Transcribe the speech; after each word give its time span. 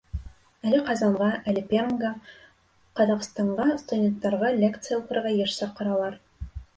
Әле 0.67 0.77
Ҡазанға, 0.85 1.25
әле 1.51 1.61
Пермгә, 1.73 2.13
Ҡаҙағстанға 2.99 3.67
студенттарға 3.81 4.49
лекция 4.63 4.99
уҡырға 5.03 5.35
йыш 5.35 5.55
саҡыралар. 5.59 6.17